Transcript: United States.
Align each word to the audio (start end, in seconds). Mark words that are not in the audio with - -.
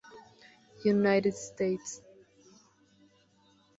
United 0.83 1.37
States. 1.37 2.01